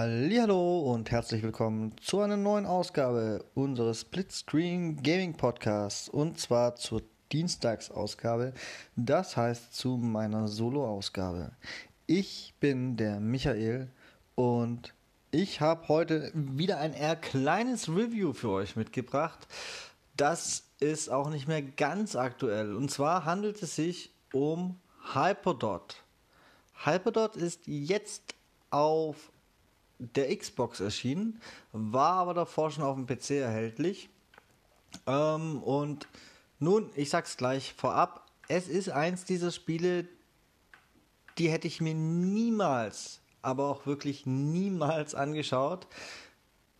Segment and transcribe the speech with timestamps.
[0.00, 7.02] Hallo und herzlich willkommen zu einer neuen Ausgabe unseres Splitscreen Gaming Podcasts und zwar zur
[7.32, 8.52] Dienstagsausgabe,
[8.94, 11.50] das heißt zu meiner Solo-Ausgabe.
[12.06, 13.88] Ich bin der Michael
[14.36, 14.94] und
[15.32, 19.48] ich habe heute wieder ein eher kleines Review für euch mitgebracht.
[20.16, 24.78] Das ist auch nicht mehr ganz aktuell und zwar handelt es sich um
[25.12, 26.04] Hyperdot.
[26.84, 28.36] Hyperdot ist jetzt
[28.70, 29.32] auf
[29.98, 31.40] der Xbox erschienen,
[31.72, 34.08] war aber davor schon auf dem PC erhältlich.
[35.06, 36.08] Ähm, und
[36.58, 40.06] nun, ich sag's gleich vorab, es ist eins dieser Spiele,
[41.36, 45.86] die hätte ich mir niemals, aber auch wirklich niemals angeschaut,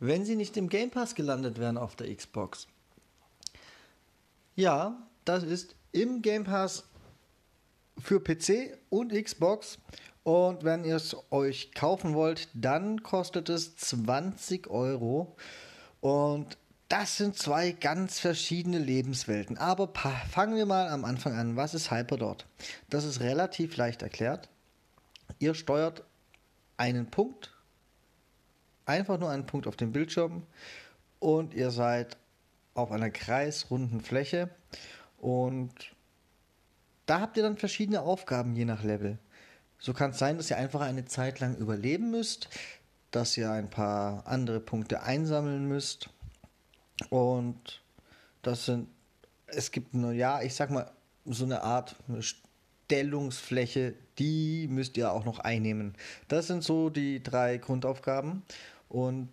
[0.01, 2.67] wenn sie nicht im Game Pass gelandet wären auf der Xbox.
[4.57, 6.85] Ja, das ist im Game Pass
[7.99, 9.79] für PC und Xbox
[10.29, 15.35] und wenn ihr es euch kaufen wollt, dann kostet es 20 Euro.
[16.03, 16.59] Und
[16.91, 19.57] das sind zwei ganz verschiedene Lebenswelten.
[19.57, 19.91] Aber
[20.31, 21.57] fangen wir mal am Anfang an.
[21.57, 22.45] Was ist Hyperdot?
[22.91, 24.51] Das ist relativ leicht erklärt.
[25.39, 26.05] Ihr steuert
[26.77, 27.57] einen Punkt,
[28.85, 30.43] einfach nur einen Punkt auf dem Bildschirm
[31.21, 32.19] und ihr seid
[32.75, 34.51] auf einer kreisrunden Fläche
[35.17, 35.73] und
[37.07, 39.19] da habt ihr dann verschiedene Aufgaben je nach Level.
[39.79, 42.49] So kann es sein, dass ihr einfach eine Zeit lang überleben müsst,
[43.11, 46.11] dass ihr ein paar andere Punkte einsammeln müsst.
[47.11, 47.81] Und
[48.43, 48.89] das sind,
[49.47, 50.91] es gibt nur, ja, ich sag mal,
[51.25, 51.97] so eine Art
[52.89, 55.95] Stellungsfläche, die müsst ihr auch noch einnehmen.
[56.27, 58.43] Das sind so die drei Grundaufgaben
[58.89, 59.29] und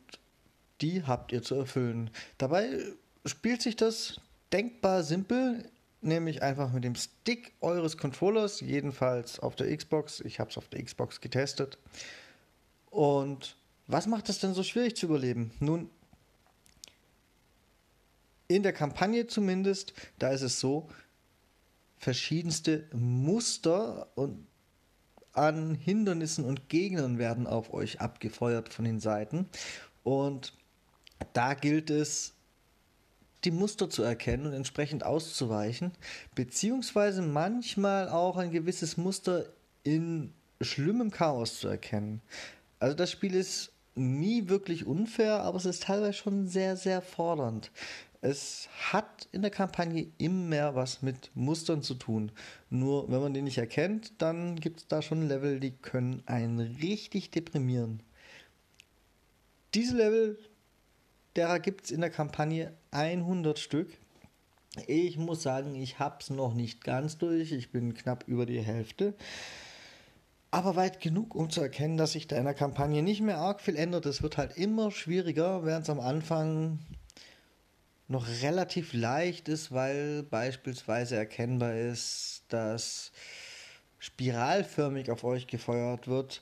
[0.81, 2.09] die habt ihr zu erfüllen.
[2.37, 2.79] Dabei
[3.25, 4.19] spielt sich das
[4.51, 5.69] denkbar simpel
[6.05, 10.21] nämlich einfach mit dem Stick eures Controllers, jedenfalls auf der Xbox.
[10.21, 11.77] Ich habe es auf der Xbox getestet.
[12.89, 13.57] Und
[13.87, 15.51] was macht es denn so schwierig zu überleben?
[15.59, 15.89] Nun,
[18.47, 20.89] in der Kampagne zumindest, da ist es so,
[21.97, 24.45] verschiedenste Muster und
[25.33, 29.49] an Hindernissen und Gegnern werden auf euch abgefeuert von den Seiten.
[30.03, 30.53] Und
[31.33, 32.34] da gilt es,
[33.45, 35.91] die Muster zu erkennen und entsprechend auszuweichen,
[36.33, 39.45] beziehungsweise manchmal auch ein gewisses Muster
[39.83, 42.21] in schlimmem Chaos zu erkennen.
[42.79, 47.71] Also das Spiel ist nie wirklich unfair, aber es ist teilweise schon sehr, sehr fordernd.
[48.21, 52.31] Es hat in der Kampagne immer was mit Mustern zu tun.
[52.71, 56.59] Nur wenn man die nicht erkennt, dann gibt es da schon Level, die können einen
[56.59, 58.01] richtig deprimieren.
[59.75, 60.39] Diese Level
[61.35, 63.97] Derer gibt es in der Kampagne 100 Stück.
[64.87, 67.51] Ich muss sagen, ich habe es noch nicht ganz durch.
[67.51, 69.15] Ich bin knapp über die Hälfte.
[70.51, 73.59] Aber weit genug, um zu erkennen, dass sich da in der Kampagne nicht mehr arg
[73.59, 74.05] viel ändert.
[74.05, 76.79] Es wird halt immer schwieriger, während es am Anfang
[78.07, 83.11] noch relativ leicht ist, weil beispielsweise erkennbar ist, dass
[83.99, 86.41] spiralförmig auf euch gefeuert wird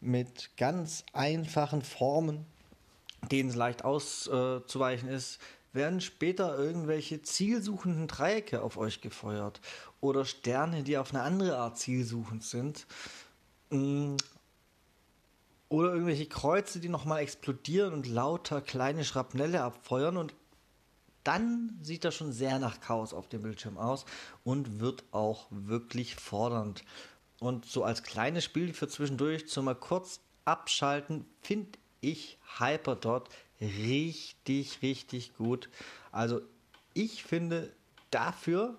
[0.00, 2.44] mit ganz einfachen Formen
[3.30, 5.40] denen es leicht auszuweichen ist,
[5.72, 9.60] werden später irgendwelche zielsuchenden Dreiecke auf euch gefeuert
[10.00, 12.86] oder Sterne, die auf eine andere Art zielsuchend sind.
[13.70, 14.16] Mm.
[15.68, 20.34] Oder irgendwelche Kreuze, die nochmal explodieren und lauter kleine Schrapnelle abfeuern und
[21.22, 24.04] dann sieht das schon sehr nach Chaos auf dem Bildschirm aus
[24.42, 26.82] und wird auch wirklich fordernd.
[27.38, 33.28] Und so als kleines Spiel für zwischendurch zum mal kurz abschalten, finde ich Hyperdot
[33.60, 35.68] richtig, richtig gut.
[36.12, 36.40] Also
[36.94, 37.72] ich finde
[38.10, 38.78] dafür,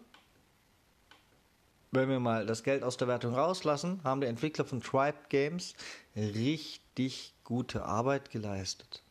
[1.92, 5.76] wenn wir mal das Geld aus der Wertung rauslassen, haben die Entwickler von Tribe Games
[6.16, 9.04] richtig gute Arbeit geleistet.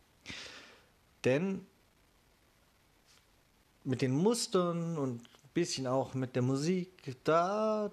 [1.25, 1.67] Denn
[3.85, 7.91] mit den Mustern und ein bisschen auch mit der Musik, da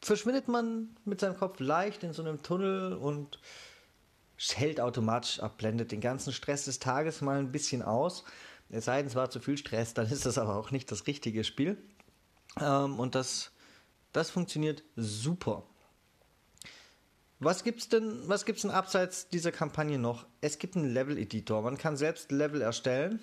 [0.00, 3.38] verschwindet man mit seinem Kopf leicht in so einem Tunnel und
[4.38, 8.24] hält automatisch ab, blendet den ganzen Stress des Tages mal ein bisschen aus.
[8.70, 11.06] Es sei denn, es war zu viel Stress, dann ist das aber auch nicht das
[11.06, 11.76] richtige Spiel.
[12.60, 13.52] Ähm, und das,
[14.12, 15.64] das funktioniert super.
[17.40, 20.26] Was gibt's denn, denn abseits dieser Kampagne noch?
[20.40, 21.62] Es gibt einen Level-Editor.
[21.62, 23.20] Man kann selbst Level erstellen.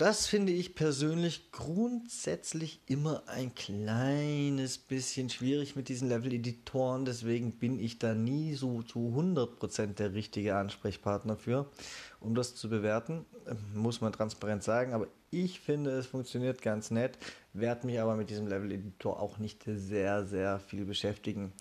[0.00, 7.04] Das finde ich persönlich grundsätzlich immer ein kleines bisschen schwierig mit diesen Level-Editoren.
[7.04, 11.70] Deswegen bin ich da nie so zu 100% der richtige Ansprechpartner für,
[12.18, 13.26] um das zu bewerten.
[13.74, 14.94] Muss man transparent sagen.
[14.94, 17.18] Aber ich finde, es funktioniert ganz nett.
[17.52, 21.52] Werde mich aber mit diesem Level-Editor auch nicht sehr, sehr viel beschäftigen.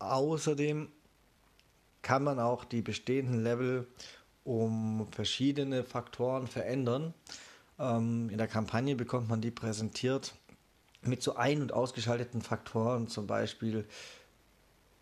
[0.00, 0.88] Außerdem
[2.02, 3.86] kann man auch die bestehenden Level
[4.44, 7.14] um verschiedene Faktoren verändern.
[7.78, 10.34] Ähm, in der Kampagne bekommt man die präsentiert
[11.02, 13.08] mit so ein- und ausgeschalteten Faktoren.
[13.08, 13.86] Zum Beispiel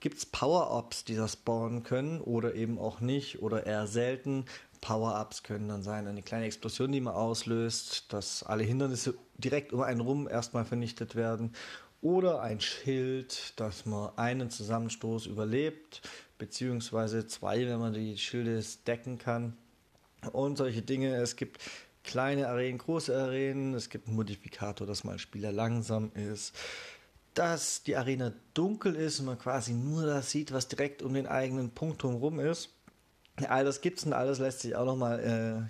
[0.01, 4.47] gibt es Power-Ups, die das spawnen können oder eben auch nicht oder eher selten.
[4.81, 9.81] Power-Ups können dann sein, eine kleine Explosion, die man auslöst, dass alle Hindernisse direkt um
[9.81, 11.55] einen rum erstmal vernichtet werden.
[12.03, 16.03] Oder ein Schild, dass man einen Zusammenstoß überlebt,
[16.37, 19.57] beziehungsweise zwei, wenn man die Schilde decken kann.
[20.33, 21.15] Und solche Dinge.
[21.15, 21.61] Es gibt
[22.03, 23.75] kleine Arenen, große Arenen.
[23.75, 26.57] Es gibt einen Modifikator, dass mal ein Spieler langsam ist.
[27.35, 31.29] Dass die Arena dunkel ist und man quasi nur das sieht, was direkt um den
[31.29, 32.71] eigenen Punkt herum ist.
[33.49, 35.21] All das gibt es und alles lässt sich auch nochmal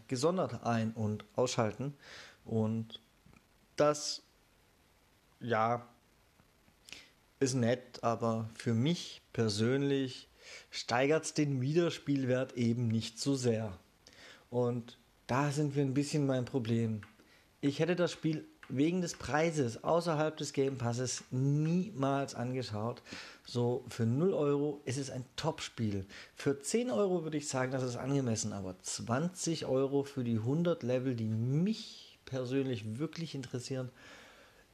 [0.01, 1.95] äh, gesondert ein- und ausschalten.
[2.47, 3.03] Und
[3.77, 4.23] das,
[5.39, 5.87] ja,
[7.43, 10.29] ist nett, aber für mich persönlich
[10.71, 13.77] steigert es den Wiederspielwert eben nicht so sehr.
[14.49, 17.03] Und da sind wir ein bisschen mein Problem.
[17.61, 23.03] Ich hätte das Spiel wegen des Preises außerhalb des Game Passes niemals angeschaut.
[23.45, 26.07] So für 0 Euro ist es ein Top-Spiel.
[26.35, 30.83] Für 10 Euro würde ich sagen, das ist angemessen, aber 20 Euro für die 100
[30.83, 33.91] Level, die mich persönlich wirklich interessieren,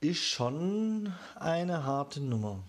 [0.00, 2.62] ist schon eine harte Nummer.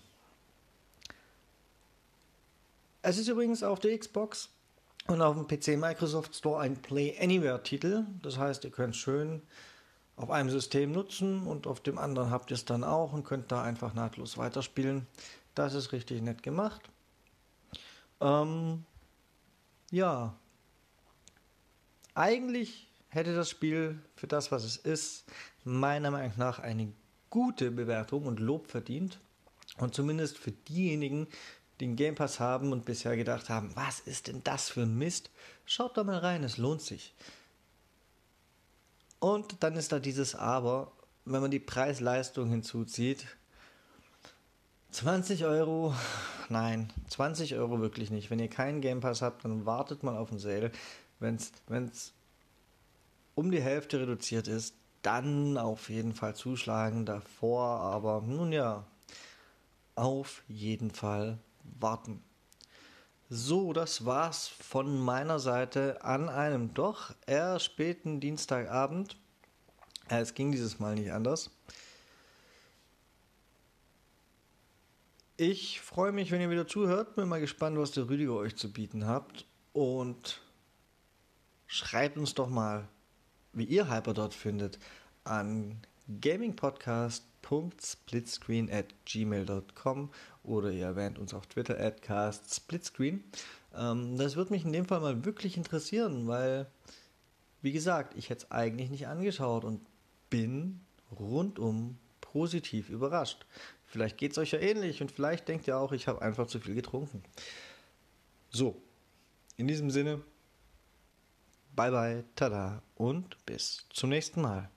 [3.02, 4.50] Es ist übrigens auf der Xbox
[5.06, 8.04] und auf dem PC Microsoft Store ein Play Anywhere Titel.
[8.22, 9.42] Das heißt, ihr könnt schön
[10.16, 13.50] auf einem System nutzen und auf dem anderen habt ihr es dann auch und könnt
[13.50, 15.06] da einfach nahtlos weiterspielen.
[15.54, 16.82] Das ist richtig nett gemacht.
[18.20, 18.84] Ähm,
[19.90, 20.34] ja,
[22.14, 25.24] eigentlich hätte das Spiel für das, was es ist,
[25.64, 26.92] meiner Meinung nach eine
[27.30, 29.20] gute Bewertung und Lob verdient.
[29.78, 34.28] Und zumindest für diejenigen, die den Game Pass haben und bisher gedacht haben, was ist
[34.28, 35.30] denn das für ein Mist?
[35.64, 37.14] Schaut da mal rein, es lohnt sich.
[39.18, 40.92] Und dann ist da dieses Aber,
[41.24, 43.26] wenn man die Preis-Leistung hinzuzieht.
[44.90, 45.94] 20 Euro,
[46.48, 48.30] nein, 20 Euro wirklich nicht.
[48.30, 50.72] Wenn ihr keinen Game Pass habt, dann wartet mal auf den Sale.
[51.18, 52.12] Wenn es
[53.34, 57.80] um die Hälfte reduziert ist, dann auf jeden Fall zuschlagen davor.
[57.80, 58.84] Aber nun ja,
[59.94, 61.38] auf jeden Fall
[61.78, 62.22] warten.
[63.28, 69.16] So, das war's von meiner Seite an einem doch eher späten Dienstagabend.
[70.08, 71.50] Es ging dieses Mal nicht anders.
[75.36, 77.14] Ich freue mich, wenn ihr wieder zuhört.
[77.14, 79.46] Bin mal gespannt, was der Rüdiger euch zu bieten habt.
[79.72, 80.42] Und
[81.66, 82.88] schreibt uns doch mal,
[83.52, 84.78] wie ihr Hyperdot findet,
[85.24, 85.80] an
[86.20, 90.10] gamingpodcast.splitscreen at gmail.com
[90.42, 93.22] oder ihr erwähnt uns auf Twitter at castsplitscreen.
[93.76, 96.66] Ähm, das würde mich in dem Fall mal wirklich interessieren, weil,
[97.62, 99.80] wie gesagt, ich hätte es eigentlich nicht angeschaut und
[100.30, 100.80] bin
[101.18, 103.46] rundum positiv überrascht.
[103.86, 106.60] Vielleicht geht es euch ja ähnlich und vielleicht denkt ihr auch, ich habe einfach zu
[106.60, 107.22] viel getrunken.
[108.50, 108.80] So,
[109.56, 110.22] in diesem Sinne,
[111.74, 114.70] bye bye, tada und bis zum nächsten Mal.